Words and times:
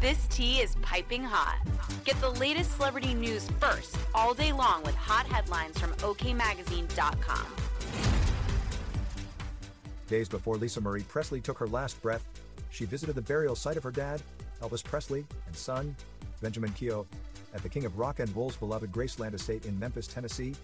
This 0.00 0.28
tea 0.28 0.60
is 0.60 0.76
piping 0.80 1.24
hot. 1.24 1.58
Get 2.04 2.20
the 2.20 2.30
latest 2.30 2.76
celebrity 2.76 3.14
news 3.14 3.48
first 3.58 3.98
all 4.14 4.32
day 4.32 4.52
long 4.52 4.84
with 4.84 4.94
hot 4.94 5.26
headlines 5.26 5.76
from 5.76 5.90
OKMagazine.com. 5.94 7.46
Days 10.06 10.28
before 10.28 10.56
Lisa 10.56 10.80
Marie 10.80 11.02
Presley 11.02 11.40
took 11.40 11.58
her 11.58 11.66
last 11.66 12.00
breath, 12.00 12.24
she 12.70 12.84
visited 12.84 13.16
the 13.16 13.22
burial 13.22 13.56
site 13.56 13.76
of 13.76 13.82
her 13.82 13.90
dad, 13.90 14.22
Elvis 14.62 14.84
Presley, 14.84 15.26
and 15.46 15.56
son, 15.56 15.96
Benjamin 16.40 16.70
Keough, 16.70 17.04
at 17.52 17.64
the 17.64 17.68
King 17.68 17.84
of 17.84 17.98
Rock 17.98 18.20
and 18.20 18.34
Roll's 18.36 18.56
beloved 18.56 18.92
Graceland 18.92 19.34
estate 19.34 19.66
in 19.66 19.76
Memphis, 19.80 20.06
Tennessee. 20.06 20.54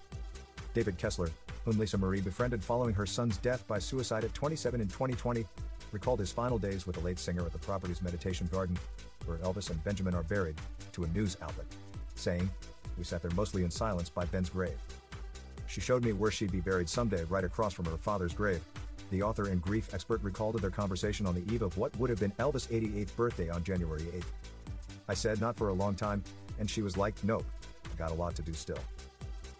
David 0.74 0.96
Kessler, 0.96 1.30
whom 1.64 1.76
Lisa 1.76 1.98
Marie 1.98 2.20
befriended 2.20 2.62
following 2.62 2.94
her 2.94 3.06
son's 3.06 3.36
death 3.38 3.66
by 3.66 3.80
suicide 3.80 4.22
at 4.22 4.32
27 4.32 4.80
in 4.80 4.86
2020, 4.86 5.44
recalled 5.90 6.20
his 6.20 6.30
final 6.30 6.58
days 6.58 6.86
with 6.86 6.96
the 6.96 7.02
late 7.02 7.18
singer 7.18 7.44
at 7.44 7.52
the 7.52 7.58
property's 7.58 8.02
meditation 8.02 8.48
garden, 8.52 8.76
where 9.26 9.38
Elvis 9.38 9.70
and 9.70 9.82
Benjamin 9.84 10.14
are 10.14 10.22
buried, 10.22 10.56
to 10.92 11.04
a 11.04 11.08
news 11.08 11.36
outlet, 11.42 11.66
saying, 12.14 12.50
We 12.96 13.04
sat 13.04 13.22
there 13.22 13.30
mostly 13.32 13.64
in 13.64 13.70
silence 13.70 14.08
by 14.08 14.24
Ben's 14.26 14.50
grave. 14.50 14.78
She 15.66 15.80
showed 15.80 16.04
me 16.04 16.12
where 16.12 16.30
she'd 16.30 16.52
be 16.52 16.60
buried 16.60 16.88
someday 16.88 17.24
right 17.24 17.44
across 17.44 17.72
from 17.72 17.86
her 17.86 17.96
father's 17.96 18.32
grave. 18.32 18.62
The 19.10 19.22
author 19.22 19.48
and 19.48 19.60
grief 19.60 19.92
expert 19.92 20.22
recalled 20.22 20.60
their 20.60 20.70
conversation 20.70 21.26
on 21.26 21.34
the 21.34 21.52
eve 21.52 21.62
of 21.62 21.76
what 21.76 21.96
would 21.98 22.10
have 22.10 22.20
been 22.20 22.32
Elvis' 22.32 22.68
88th 22.68 23.14
birthday 23.16 23.48
on 23.50 23.64
January 23.64 24.02
8th. 24.02 24.24
I 25.08 25.14
said, 25.14 25.40
Not 25.40 25.56
for 25.56 25.68
a 25.68 25.74
long 25.74 25.94
time, 25.94 26.22
and 26.58 26.68
she 26.68 26.82
was 26.82 26.96
like, 26.96 27.14
Nope, 27.24 27.44
got 27.96 28.10
a 28.10 28.14
lot 28.14 28.34
to 28.36 28.42
do 28.42 28.52
still. 28.52 28.78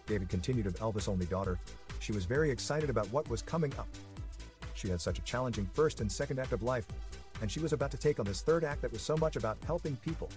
David 0.05 0.29
continued 0.29 0.67
of 0.67 0.75
Elvis' 0.75 1.09
only 1.09 1.25
daughter, 1.25 1.59
she 1.99 2.11
was 2.11 2.25
very 2.25 2.51
excited 2.51 2.89
about 2.89 3.11
what 3.11 3.27
was 3.29 3.41
coming 3.41 3.73
up. 3.79 3.87
She 4.75 4.89
had 4.89 5.01
such 5.01 5.17
a 5.17 5.23
challenging 5.23 5.67
first 5.73 6.01
and 6.01 6.11
second 6.11 6.39
act 6.39 6.51
of 6.53 6.61
life, 6.61 6.85
and 7.41 7.51
she 7.51 7.59
was 7.59 7.73
about 7.73 7.91
to 7.91 7.97
take 7.97 8.19
on 8.19 8.25
this 8.25 8.41
third 8.41 8.63
act 8.63 8.81
that 8.81 8.91
was 8.91 9.01
so 9.01 9.17
much 9.17 9.35
about 9.35 9.57
helping 9.65 9.95
people. 9.97 10.29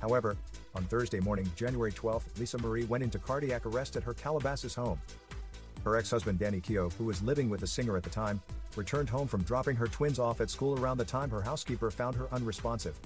However, 0.00 0.36
on 0.74 0.84
Thursday 0.84 1.20
morning, 1.20 1.50
January 1.54 1.92
12th, 1.92 2.38
Lisa 2.38 2.58
Marie 2.58 2.84
went 2.84 3.04
into 3.04 3.18
cardiac 3.18 3.66
arrest 3.66 3.96
at 3.96 4.02
her 4.02 4.14
Calabasas 4.14 4.74
home. 4.74 5.00
Her 5.84 5.96
ex-husband 5.96 6.38
Danny 6.38 6.60
Keough, 6.60 6.92
who 6.94 7.04
was 7.04 7.22
living 7.22 7.48
with 7.48 7.60
the 7.60 7.66
singer 7.66 7.96
at 7.96 8.02
the 8.02 8.10
time, 8.10 8.40
returned 8.76 9.08
home 9.08 9.28
from 9.28 9.42
dropping 9.42 9.76
her 9.76 9.86
twins 9.86 10.18
off 10.18 10.40
at 10.40 10.50
school 10.50 10.78
around 10.78 10.98
the 10.98 11.04
time 11.04 11.30
her 11.30 11.42
housekeeper 11.42 11.90
found 11.90 12.14
her 12.16 12.32
unresponsive. 12.32 12.98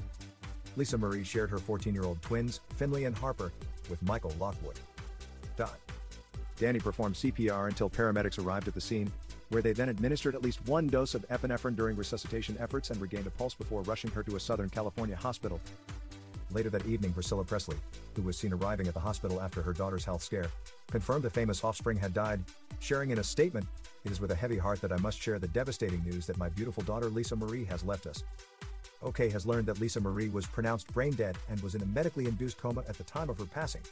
Lisa 0.77 0.97
Marie 0.99 1.25
shared 1.25 1.51
her 1.51 1.59
14-year-old 1.59 2.21
twins, 2.23 2.61
Finley 2.77 3.07
and 3.07 3.17
Harper, 3.17 3.53
with 3.89 4.03
Michael 4.03 4.35
Lockwood. 4.39 4.79
Dot. 5.57 5.79
Danny 6.57 6.79
performed 6.79 7.15
CPR 7.15 7.69
until 7.69 7.91
paramedics 7.91 8.43
arrived 8.43 8.69
at 8.69 8.75
the 8.75 8.81
scene, 8.81 9.11
where 9.51 9.63
they 9.63 9.73
then 9.73 9.89
administered 9.89 10.35
at 10.35 10.43
least 10.43 10.67
one 10.67 10.87
dose 10.87 11.15
of 11.15 11.29
epinephrine 11.29 11.77
during 11.77 11.97
resuscitation 11.97 12.57
efforts 12.59 12.91
and 12.91 13.01
regained 13.01 13.27
a 13.27 13.31
pulse 13.31 13.55
before 13.55 13.83
rushing 13.83 14.11
her 14.11 14.23
to 14.23 14.37
a 14.37 14.41
Southern 14.41 14.69
California 14.69 15.17
hospital. 15.17 15.61
Later 16.53 16.71
that 16.71 16.87
evening, 16.87 17.13
Priscilla 17.13 17.45
Presley, 17.45 17.77
who 18.15 18.23
was 18.23 18.39
seen 18.39 18.53
arriving 18.53 18.87
at 18.87 18.95
the 18.95 19.01
hospital 19.01 19.41
after 19.41 19.63
her 19.63 19.73
daughter's 19.73 20.05
health 20.05 20.23
scare, 20.23 20.47
confirmed 20.91 21.25
the 21.25 21.31
famous 21.31 21.65
offspring 21.65 21.99
had 21.99 22.15
died, 22.15 22.43
sharing 22.79 23.11
in 23.11 23.19
a 23.19 23.25
statement, 23.25 23.67
It 24.05 24.13
is 24.13 24.21
with 24.21 24.31
a 24.31 24.37
heavy 24.37 24.57
heart 24.57 24.81
that 24.81 24.93
I 24.93 24.97
must 24.99 25.21
share 25.21 25.39
the 25.39 25.49
devastating 25.49 26.05
news 26.05 26.27
that 26.27 26.39
my 26.39 26.49
beautiful 26.51 26.85
daughter 26.85 27.11
Lisa 27.11 27.35
Marie 27.35 27.65
has 27.65 27.85
left 27.85 28.07
us. 28.07 28.23
OK 29.03 29.29
has 29.29 29.45
learned 29.45 29.67
that 29.67 29.81
Lisa 29.81 30.01
Marie 30.01 30.29
was 30.29 30.47
pronounced 30.47 30.93
brain 30.93 31.13
dead 31.13 31.37
and 31.51 31.61
was 31.61 31.75
in 31.75 31.83
a 31.83 31.87
medically 31.87 32.27
induced 32.27 32.59
coma 32.59 32.83
at 32.89 32.97
the 32.97 33.05
time 33.05 33.29
of 33.29 33.39
her 33.39 33.45
passing, 33.45 33.83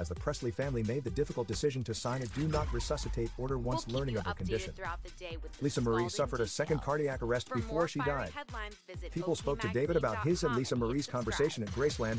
as 0.00 0.08
the 0.08 0.14
Presley 0.14 0.50
family 0.50 0.82
made 0.82 1.04
the 1.04 1.10
difficult 1.10 1.46
decision 1.46 1.84
to 1.84 1.94
sign 1.94 2.22
a 2.22 2.26
do 2.28 2.48
not 2.48 2.72
resuscitate 2.72 3.30
order 3.36 3.58
once 3.58 3.86
We'll 3.86 3.98
learning 3.98 4.16
of 4.16 4.26
her 4.26 4.32
condition. 4.32 4.72
the 4.74 5.10
day 5.10 5.36
with 5.42 5.52
the 5.52 5.62
Lisa 5.62 5.82
Marie 5.82 6.08
suffered 6.08 6.40
a 6.40 6.46
second 6.46 6.80
cardiac 6.82 7.22
arrest 7.22 7.48
For 7.48 7.56
before 7.56 7.86
she 7.86 8.00
died. 8.00 8.32
People 9.12 9.36
spoke 9.36 9.60
to 9.60 9.68
David 9.68 9.96
about 9.96 10.26
his 10.26 10.42
and 10.42 10.56
Lisa 10.56 10.74
Marie's 10.74 11.06
conversation 11.06 11.62
at 11.62 11.68
Graceland, 11.72 12.18